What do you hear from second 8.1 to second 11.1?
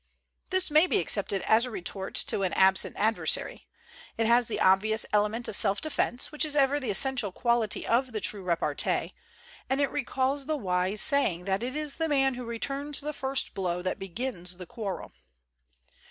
the true repartee, and it recalls the wise